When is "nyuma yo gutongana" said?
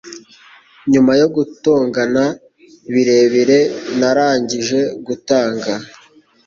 0.91-2.23